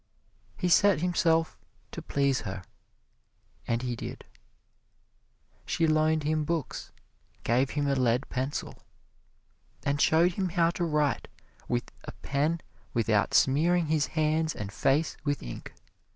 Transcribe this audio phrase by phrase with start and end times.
[0.57, 1.59] He set himself
[1.91, 2.63] to please her
[3.67, 4.25] and he did.
[5.63, 6.91] She loaned him books,
[7.43, 8.81] gave him a lead pencil,
[9.83, 11.27] and showed him how to write
[11.67, 12.61] with a pen
[12.95, 15.71] without smearing his hands and face with ink.